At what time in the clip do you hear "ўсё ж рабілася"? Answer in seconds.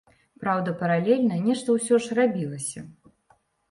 1.79-2.79